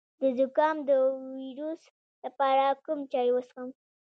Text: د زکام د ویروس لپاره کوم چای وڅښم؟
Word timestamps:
د 0.21 0.23
زکام 0.37 0.77
د 0.89 0.91
ویروس 1.35 1.81
لپاره 2.25 2.65
کوم 2.85 2.99
چای 3.11 3.29
وڅښم؟ 3.31 3.69